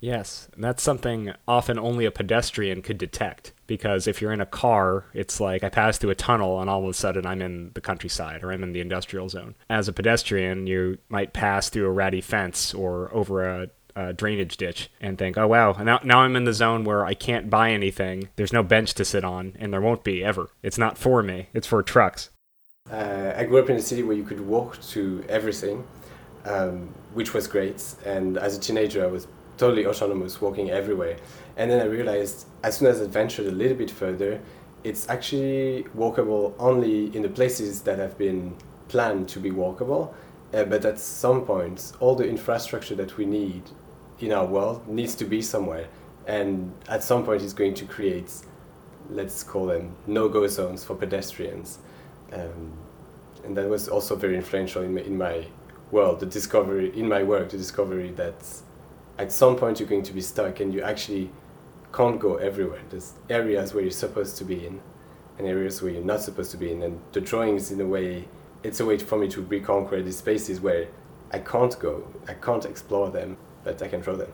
[0.00, 3.52] Yes, and that's something often only a pedestrian could detect.
[3.66, 6.84] Because if you're in a car, it's like I pass through a tunnel and all
[6.84, 9.56] of a sudden I'm in the countryside or I'm in the industrial zone.
[9.68, 13.70] As a pedestrian, you might pass through a ratty fence or over a,
[14.14, 17.50] drainage ditch and think, oh wow, now, now I'm in the zone where I can't
[17.50, 18.28] buy anything.
[18.36, 20.50] There's no bench to sit on, and there won't be ever.
[20.62, 22.30] It's not for me, it's for trucks.
[22.88, 25.84] Uh, I grew up in a city where you could walk to everything,
[26.44, 27.82] um, which was great.
[28.06, 29.26] And as a teenager, I was
[29.58, 31.16] totally autonomous, walking everywhere.
[31.56, 34.40] And then I realized as soon as I ventured a little bit further,
[34.84, 38.56] it's actually walkable only in the places that have been
[38.88, 40.14] planned to be walkable.
[40.54, 43.62] Uh, but at some point, all the infrastructure that we need
[44.20, 45.88] in our world needs to be somewhere.
[46.26, 48.32] And at some point, it's going to create,
[49.10, 51.78] let's call them no go zones for pedestrians.
[52.32, 52.72] Um,
[53.44, 55.46] and that was also very influential in my, in my
[55.90, 58.34] world, the discovery, in my work, the discovery that
[59.18, 61.30] at some point you're going to be stuck and you actually
[61.92, 62.80] can't go everywhere.
[62.90, 64.80] There's areas where you're supposed to be in
[65.38, 66.82] and areas where you're not supposed to be in.
[66.82, 68.26] And the drawings, in a way,
[68.62, 70.88] it's a way for me to reconquer these spaces where
[71.32, 74.32] I can't go, I can't explore them, but I can draw them.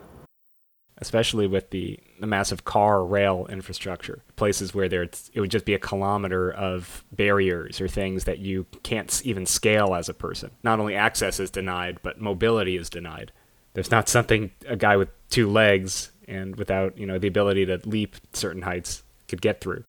[0.98, 5.74] Especially with the, the massive car rail infrastructure, places where there it would just be
[5.74, 10.52] a kilometer of barriers or things that you can't even scale as a person.
[10.62, 13.32] Not only access is denied, but mobility is denied
[13.74, 17.80] there's not something a guy with two legs and without you know the ability to
[17.84, 19.84] leap certain heights could get through.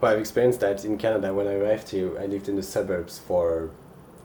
[0.00, 1.34] Well, I've experienced that in Canada.
[1.34, 3.70] When I arrived here, I lived in the suburbs for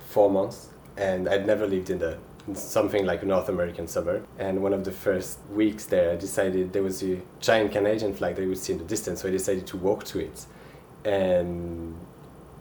[0.09, 4.27] four months, and I'd never lived in the in something like a North American suburb.
[4.37, 8.35] And one of the first weeks there, I decided there was a giant Canadian flag
[8.35, 10.45] that you would see in the distance, so I decided to walk to it,
[11.03, 11.95] and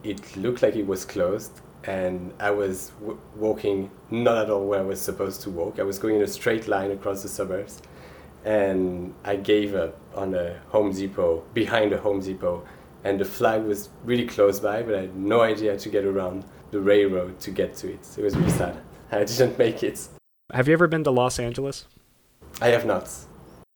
[0.03, 4.81] it looked like it was closed and I was w- walking not at all where
[4.81, 5.79] I was supposed to walk.
[5.79, 7.83] I was going in a straight line across the suburbs,
[8.45, 12.67] and I gave up on a Home Depot behind a Home Depot,
[13.05, 16.05] and the flag was really close by, but I had no idea how to get
[16.05, 18.01] around the railroad to get to it.
[18.17, 18.77] It was really sad.
[19.13, 20.09] I didn't make it.
[20.53, 21.87] Have you ever been to Los Angeles?
[22.61, 23.11] I have not.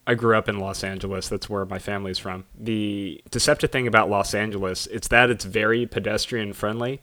[0.07, 1.29] I grew up in Los Angeles.
[1.29, 2.47] That's where my family's from.
[2.59, 7.03] The deceptive thing about Los Angeles, it's that it's very pedestrian friendly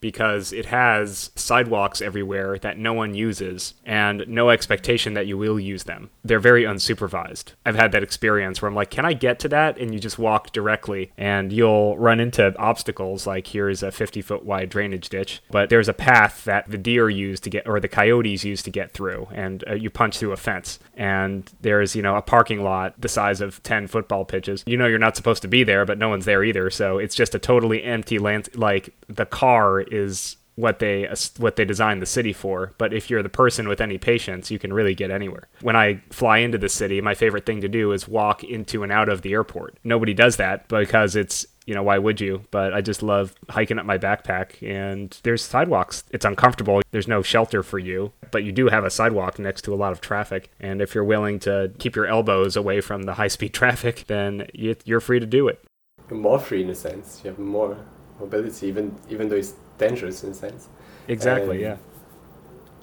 [0.00, 5.58] because it has sidewalks everywhere that no one uses and no expectation that you will
[5.58, 6.10] use them.
[6.24, 7.52] They're very unsupervised.
[7.64, 9.78] I've had that experience where I'm like, can I get to that?
[9.78, 14.44] And you just walk directly and you'll run into obstacles like here's a 50 foot
[14.44, 17.88] wide drainage ditch, but there's a path that the deer use to get, or the
[17.88, 20.78] coyotes use to get through, and uh, you punch through a fence.
[20.96, 24.64] And there's, you know, a parking lot the size of 10 football pitches.
[24.66, 26.70] You know, you're not supposed to be there, but no one's there either.
[26.70, 28.48] So it's just a totally empty land.
[28.54, 32.72] Like the car is what they what they designed the city for.
[32.78, 35.48] But if you're the person with any patience, you can really get anywhere.
[35.60, 38.90] When I fly into the city, my favorite thing to do is walk into and
[38.90, 39.78] out of the airport.
[39.84, 42.44] Nobody does that because it's you know why would you?
[42.50, 46.04] But I just love hiking up my backpack and there's sidewalks.
[46.10, 46.80] It's uncomfortable.
[46.90, 49.92] There's no shelter for you, but you do have a sidewalk next to a lot
[49.92, 50.50] of traffic.
[50.58, 54.46] And if you're willing to keep your elbows away from the high speed traffic, then
[54.54, 55.62] you're free to do it.
[56.08, 57.20] You're more free in a sense.
[57.24, 57.76] You have more
[58.20, 60.68] mobility, even even though it's dangerous in a sense.
[61.08, 61.64] Exactly.
[61.66, 61.78] Um,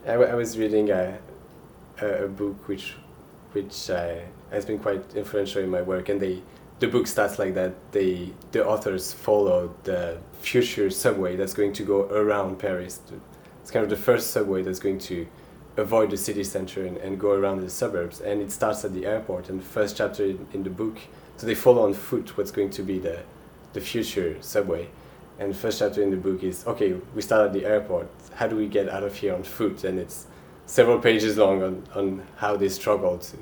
[0.05, 0.11] yeah.
[0.11, 1.17] I, I was reading a,
[2.01, 2.95] a, a book which
[3.53, 4.15] which uh,
[4.51, 6.41] has been quite influential in my work, and they
[6.79, 7.73] the book starts like that.
[7.91, 12.99] They the authors follow the future subway that's going to go around Paris.
[13.61, 15.25] It's kind of the first subway that's going to
[15.77, 18.21] avoid the city center and, and go around the suburbs.
[18.21, 19.49] And it starts at the airport.
[19.49, 20.99] And the first chapter in, in the book,
[21.37, 23.19] so they follow on foot what's going to be the
[23.73, 24.87] the future subway
[25.39, 28.07] And the first chapter in the book is okay, we start at the airport.
[28.35, 29.83] How do we get out of here on foot?
[29.83, 30.27] And it's
[30.65, 33.37] several pages long on, on how they struggle to,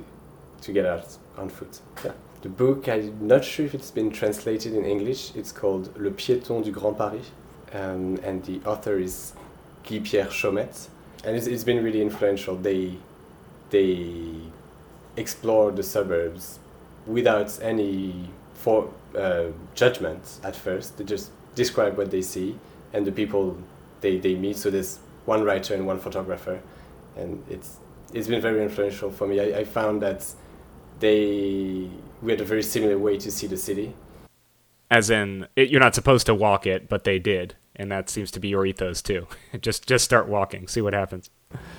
[0.61, 1.79] to get out on foot.
[2.03, 2.11] Yeah.
[2.41, 5.35] The book, I'm not sure if it's been translated in English.
[5.35, 7.29] It's called Le Piéton du Grand Paris.
[7.73, 9.33] Um, and the author is
[9.87, 10.87] Guy Pierre Chomette.
[11.23, 12.55] And it's, it's been really influential.
[12.55, 12.97] They,
[13.69, 14.33] they
[15.17, 16.57] explore the suburbs
[17.05, 20.97] without any for, uh, judgment at first.
[20.97, 22.57] They just describe what they see
[22.93, 23.57] and the people
[24.01, 24.57] they, they meet.
[24.57, 26.61] So there's one writer and one photographer.
[27.15, 27.77] And it's,
[28.13, 29.39] it's been very influential for me.
[29.39, 30.25] I, I found that
[30.99, 31.89] they
[32.21, 33.93] we had a very similar way to see the city.
[34.89, 38.29] As in, it, you're not supposed to walk it, but they did, and that seems
[38.31, 39.27] to be your ethos too.
[39.61, 41.29] just just start walking, see what happens.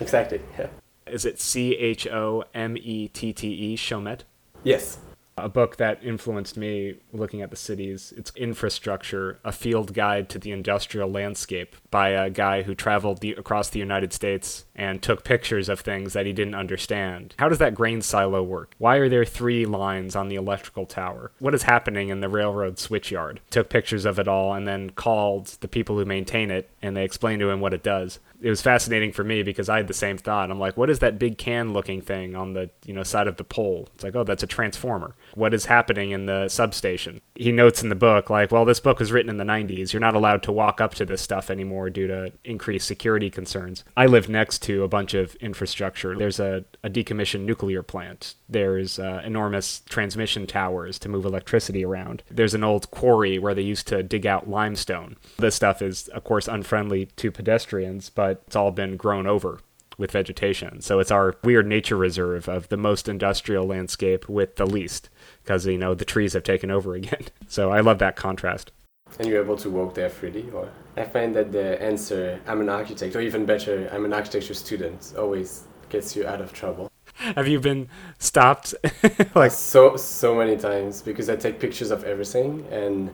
[0.00, 0.40] Exactly.
[0.58, 0.68] Yeah.
[1.06, 4.22] Is it C H O M E T T E Chomette?
[4.64, 4.98] Yes
[5.36, 8.12] a book that influenced me looking at the cities.
[8.16, 13.32] It's Infrastructure, a field guide to the industrial landscape by a guy who traveled the,
[13.32, 17.34] across the United States and took pictures of things that he didn't understand.
[17.38, 18.74] How does that grain silo work?
[18.78, 21.32] Why are there three lines on the electrical tower?
[21.38, 23.38] What is happening in the railroad switchyard?
[23.50, 27.04] Took pictures of it all and then called the people who maintain it and they
[27.04, 29.94] explained to him what it does it was fascinating for me because I had the
[29.94, 30.50] same thought.
[30.50, 33.37] I'm like, what is that big can looking thing on the you know side of
[33.37, 33.88] the pole?
[33.94, 35.14] It's like, oh, that's a transformer.
[35.35, 37.20] What is happening in the substation?
[37.35, 39.92] He notes in the book like, well, this book was written in the 90s.
[39.92, 43.85] You're not allowed to walk up to this stuff anymore due to increased security concerns.
[43.96, 46.16] I live next to a bunch of infrastructure.
[46.16, 48.35] There's a, a decommissioned nuclear plant.
[48.48, 52.22] There's uh, enormous transmission towers to move electricity around.
[52.31, 55.16] There's an old quarry where they used to dig out limestone.
[55.38, 59.60] This stuff is, of course, unfriendly to pedestrians, but but it's all been grown over
[59.98, 60.80] with vegetation.
[60.80, 65.10] So it's our weird nature reserve of the most industrial landscape with the least,
[65.42, 67.26] because you know the trees have taken over again.
[67.48, 68.72] So I love that contrast.
[69.18, 72.70] And you're able to walk there freely, or I find that the answer "I'm an
[72.70, 76.90] architect," or even better, "I'm an architecture student," always gets you out of trouble.
[77.16, 78.74] Have you been stopped
[79.34, 83.10] like so so many times because I take pictures of everything and.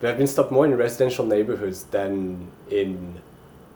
[0.00, 3.20] But I've been stopped more in residential neighborhoods than in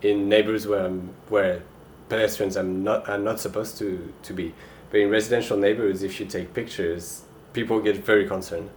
[0.03, 1.62] in neighborhoods where I'm, where
[2.09, 4.55] pedestrians are not are not supposed to to be.
[4.91, 8.69] But in residential neighborhoods, if you take pictures, people get very concerned.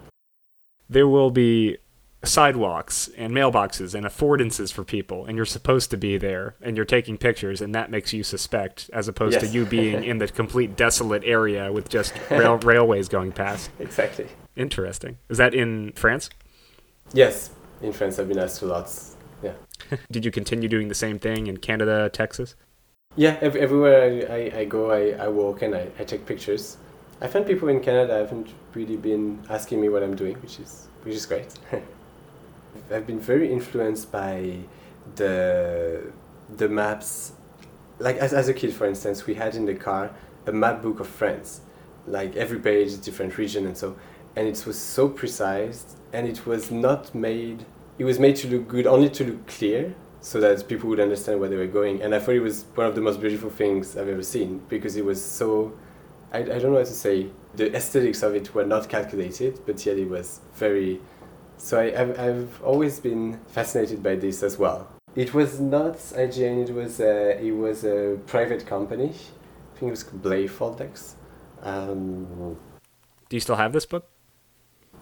[0.89, 1.77] There will be
[2.23, 6.85] sidewalks and mailboxes and affordances for people and you're supposed to be there and you're
[6.85, 9.43] taking pictures and that makes you suspect as opposed yes.
[9.43, 14.27] to you being in the complete desolate area with just rail- railways going past exactly
[14.55, 16.29] interesting is that in france
[17.13, 18.89] yes in france i've been asked a lot
[20.11, 22.55] Did you continue doing the same thing in Canada, Texas?
[23.15, 26.77] Yeah, ev- everywhere I, I, I, go, I, I walk and I, I take pictures.
[27.21, 30.87] I find people in Canada haven't really been asking me what I'm doing, which is
[31.03, 31.47] which is great.
[32.91, 34.57] I've been very influenced by
[35.15, 36.11] the
[36.57, 37.31] the maps.
[37.99, 40.11] Like as, as a kid, for instance, we had in the car
[40.45, 41.61] a map book of France,
[42.05, 43.95] like every page, is different region, and so,
[44.35, 47.65] and it was so precise, and it was not made
[47.97, 51.39] it was made to look good, only to look clear, so that people would understand
[51.39, 52.01] where they were going.
[52.01, 54.95] And I thought it was one of the most beautiful things I've ever seen because
[54.95, 55.73] it was so.
[56.33, 57.27] I, I don't know how to say.
[57.53, 60.99] The aesthetics of it were not calculated, but yet it was very.
[61.57, 64.89] So I, I've, I've always been fascinated by this as well.
[65.15, 69.11] It was not IGN, it was a, it was a private company.
[69.11, 71.13] I think it was Blay Foldex.
[71.61, 72.57] Um,
[73.29, 74.09] Do you still have this book?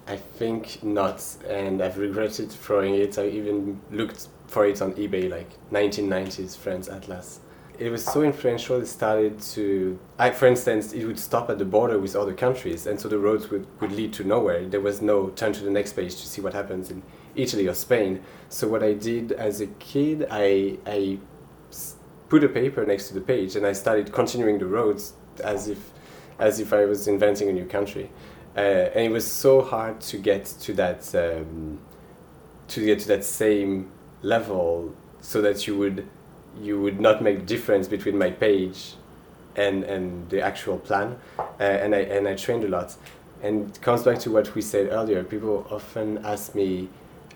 [0.07, 3.17] I think not, and I've regretted throwing it.
[3.17, 7.39] I even looked for it on eBay, like 1990s France Atlas.
[7.79, 8.79] It was so influential.
[8.79, 12.85] It started to, I, for instance, it would stop at the border with other countries,
[12.85, 14.65] and so the roads would, would lead to nowhere.
[14.67, 17.01] There was no turn to the next page to see what happens in
[17.35, 18.21] Italy or Spain.
[18.49, 21.17] So what I did as a kid, I I
[22.29, 25.13] put a paper next to the page, and I started continuing the roads
[25.43, 25.91] as if
[26.39, 28.09] as if I was inventing a new country
[28.55, 31.79] uh, and it was so hard to get to that um,
[32.67, 33.91] to get to that same
[34.21, 36.07] level so that you would
[36.61, 38.93] you would not make difference between my page
[39.55, 41.17] and and the actual plan.
[41.39, 42.95] Uh, and I and I trained a lot.
[43.41, 45.23] And it comes back to what we said earlier.
[45.23, 46.87] People often ask me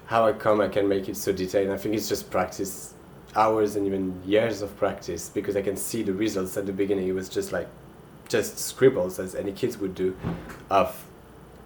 [0.06, 1.66] how I come I can make it so detailed.
[1.66, 2.94] And I think it's just practice
[3.36, 7.08] hours and even years of practice because I can see the results at the beginning.
[7.08, 7.68] It was just like
[8.30, 10.16] just scribbles as any kids would do
[10.70, 11.07] of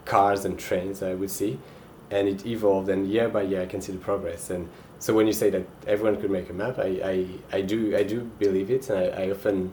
[0.06, 1.60] cars and trains I would see,
[2.10, 2.90] and it evolved.
[2.90, 4.50] And year by year, I can see the progress.
[4.50, 7.96] And so when you say that everyone could make a map, I, I, I do
[7.96, 9.72] I do believe it, and I, I often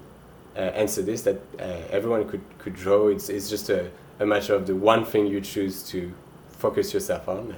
[0.57, 3.09] uh, answer this that uh, everyone could, could draw.
[3.09, 6.13] It's it's just a, a matter of the one thing you choose to
[6.51, 7.55] focus yourself on.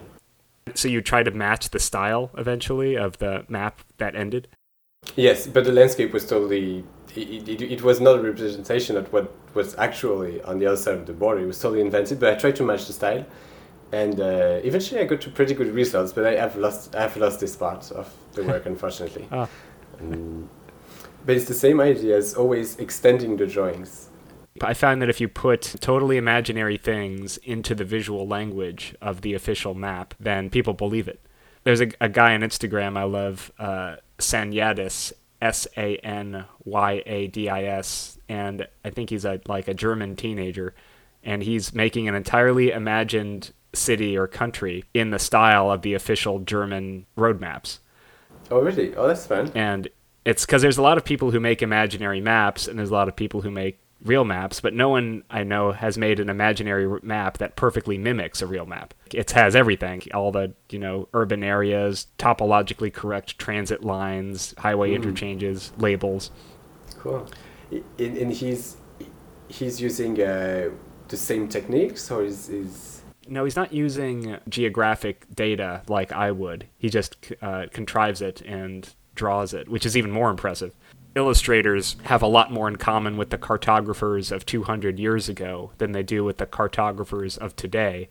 [0.74, 4.48] So you try to match the style eventually of the map that ended?
[5.16, 6.84] Yes, but the landscape was totally.
[7.16, 10.94] It, it, it was not a representation of what was actually on the other side
[10.94, 11.42] of the border.
[11.42, 13.26] It was totally invented, but I tried to match the style,
[13.92, 16.12] and uh, eventually I got to pretty good results.
[16.12, 19.26] But I have lost I have lost this part of the work, unfortunately.
[19.32, 19.48] Ah.
[20.00, 20.48] Um,
[21.24, 24.08] but it's the same idea as always extending the drawings.
[24.62, 29.34] I found that if you put totally imaginary things into the visual language of the
[29.34, 31.20] official map, then people believe it.
[31.64, 37.26] There's a, a guy on Instagram I love, uh, Sanyadis, S A N Y A
[37.28, 40.74] D I S, and I think he's a like a German teenager,
[41.24, 46.40] and he's making an entirely imagined city or country in the style of the official
[46.40, 47.80] German road maps.
[48.50, 48.94] Oh really?
[48.96, 49.50] Oh, that's fun.
[49.54, 49.88] And
[50.24, 53.08] it's because there's a lot of people who make imaginary maps, and there's a lot
[53.08, 57.00] of people who make real maps, but no one I know has made an imaginary
[57.02, 58.94] map that perfectly mimics a real map.
[59.12, 65.72] It has everything, all the, you know, urban areas, topologically correct transit lines, highway interchanges,
[65.78, 66.30] labels.
[66.98, 67.28] Cool.
[67.70, 68.76] And, and he's
[69.48, 70.70] he's using uh,
[71.08, 76.66] the same techniques, or is is No, he's not using geographic data like I would.
[76.78, 80.74] He just uh, contrives it and draws it, which is even more impressive.
[81.14, 85.92] Illustrators have a lot more in common with the cartographers of 200 years ago than
[85.92, 88.08] they do with the cartographers of today.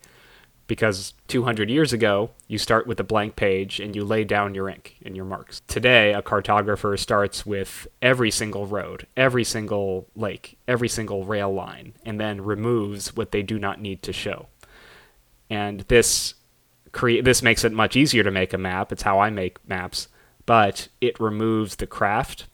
[0.67, 4.69] Because 200 years ago, you start with a blank page and you lay down your
[4.69, 5.61] ink and your marks.
[5.67, 11.93] Today, a cartographer starts with every single road, every single lake, every single rail line,
[12.05, 14.47] and then removes what they do not need to show
[15.49, 16.35] and this
[16.91, 18.91] crea- this makes it much easier to make a map.
[18.91, 20.07] It's how I make maps,
[20.45, 22.45] but it removes the craft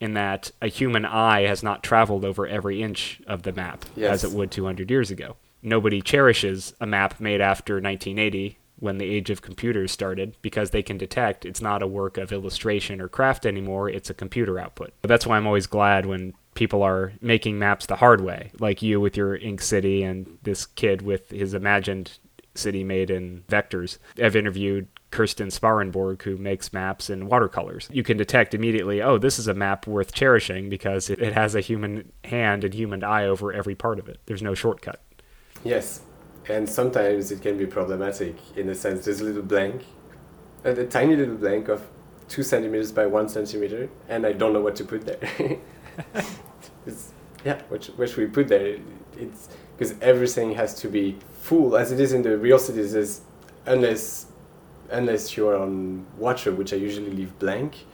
[0.00, 4.24] in that a human eye has not traveled over every inch of the map Yes.
[4.24, 5.36] as it would 200 years ago.
[5.62, 10.82] Nobody cherishes a map made after 1980 when the age of computers started because they
[10.82, 14.92] can detect it's not a work of illustration or craft anymore, it's a computer output.
[15.00, 18.82] But that's why I'm always glad when people are making maps the hard way, like
[18.82, 22.18] you with your Ink City and this kid with his imagined
[22.54, 23.96] city made in vectors.
[24.22, 27.88] I've interviewed Kirsten Sparenborg, who makes maps in watercolors.
[27.92, 31.54] You can detect immediately, oh, this is a map worth cherishing because it, it has
[31.54, 34.20] a human hand and human eye over every part of it.
[34.26, 35.00] There's no shortcut.
[35.64, 36.00] yes,
[36.48, 39.84] and sometimes it can be problematic in the sense there's a little blank,
[40.64, 41.82] a, a tiny little blank of
[42.28, 45.18] two centimeters by one centimeter, and I don't know what to put there.
[47.44, 48.76] yeah, what should we put there?
[49.16, 53.20] It's because everything has to be full, as it is in the real cities.
[53.66, 54.26] Unless
[54.90, 57.84] unless you're on water, which I usually leave blank.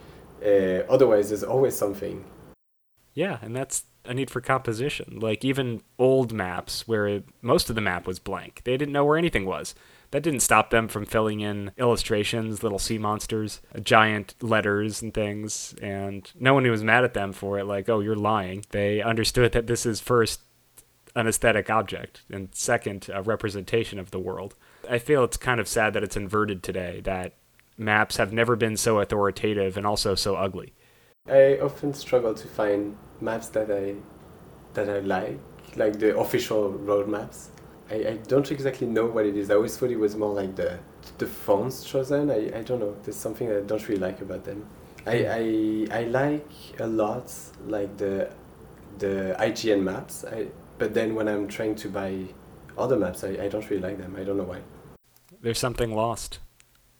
[0.43, 2.23] Uh, otherwise, there's always something.
[3.13, 5.19] Yeah, and that's a need for composition.
[5.19, 9.05] Like even old maps where it, most of the map was blank, they didn't know
[9.05, 9.75] where anything was.
[10.11, 15.73] That didn't stop them from filling in illustrations, little sea monsters, giant letters and things,
[15.81, 17.65] and no one was mad at them for it.
[17.65, 18.63] Like, oh, you're lying.
[18.69, 20.41] They understood that this is first
[21.15, 24.55] an aesthetic object and second a representation of the world.
[24.89, 27.01] I feel it's kind of sad that it's inverted today.
[27.01, 27.33] That
[27.77, 30.73] maps have never been so authoritative and also so ugly.
[31.27, 33.95] I often struggle to find maps that I
[34.73, 35.39] that I like,
[35.75, 37.51] like the official road maps.
[37.89, 39.49] I, I don't exactly know what it is.
[39.51, 40.79] I always thought it was more like the
[41.17, 42.31] the fonts chosen.
[42.31, 42.95] I, I don't know.
[43.03, 44.67] There's something that I don't really like about them.
[45.05, 45.15] I,
[45.91, 47.31] I I like a lot
[47.65, 48.31] like the
[48.97, 50.25] the IGN maps.
[50.25, 52.27] I, but then when I'm trying to buy
[52.77, 54.15] other maps, I, I don't really like them.
[54.17, 54.61] I don't know why.
[55.43, 56.39] There's something lost.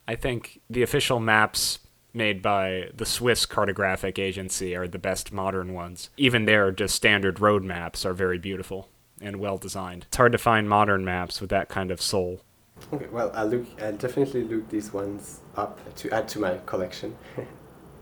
[0.08, 1.80] I think the official maps
[2.14, 6.10] made by the Swiss Cartographic Agency are the best modern ones.
[6.18, 8.90] Even their just standard road maps are very beautiful
[9.22, 10.06] and well designed.
[10.10, 12.42] It's hard to find modern maps with that kind of soul.
[12.92, 13.66] Okay, well, I'll look.
[13.82, 17.16] I'll definitely look these ones up to add to my collection.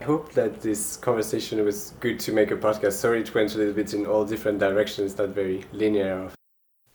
[0.02, 2.94] I hope that this conversation was good to make a podcast.
[2.94, 6.32] Sorry, it went a little bit in all different directions, not very linear.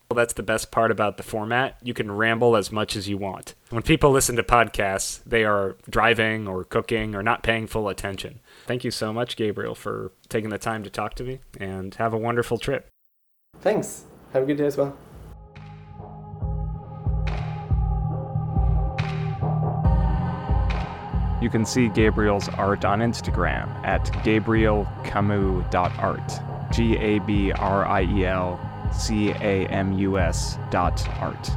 [0.08, 1.78] Well, that's the best part about the format.
[1.82, 3.56] You can ramble as much as you want.
[3.70, 8.38] When people listen to podcasts, they are driving or cooking or not paying full attention.
[8.66, 12.14] Thank you so much, Gabriel, for taking the time to talk to me, and have
[12.14, 12.88] a wonderful trip.
[13.60, 14.04] Thanks.
[14.32, 14.96] Have a good day as well.
[21.42, 26.40] You can see Gabriel's art on Instagram at gabrielcamus.art.
[26.72, 28.58] G A B R I E L
[28.92, 31.50] C A M U S dot art.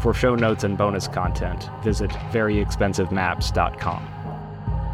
[0.00, 4.14] For show notes and bonus content, visit veryexpensivemaps.com.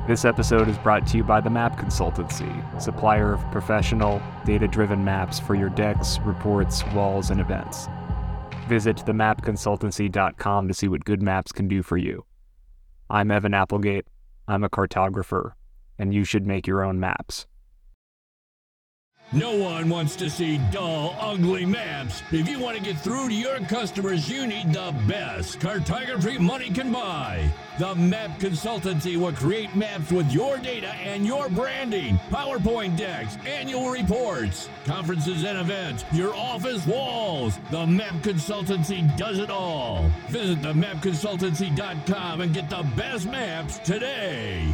[0.07, 5.03] This episode is brought to you by the Map Consultancy, supplier of professional, data driven
[5.03, 7.89] maps for your decks, reports, walls, and events.
[8.69, 12.25] Visit themapconsultancy.com to see what good maps can do for you.
[13.09, 14.07] I'm Evan Applegate.
[14.47, 15.53] I'm a cartographer,
[15.99, 17.47] and you should make your own maps.
[19.35, 22.23] No one wants to see dull, ugly maps.
[22.31, 26.71] If you want to get through to your customers, you need the best cartography money
[26.71, 27.53] can buy.
[27.81, 33.91] The Map Consultancy will create maps with your data and your branding, PowerPoint decks, annual
[33.91, 37.59] reports, conferences and events, your office walls.
[37.73, 40.09] The Map Consultancy does it all.
[40.29, 44.73] Visit themapconsultancy.com and get the best maps today.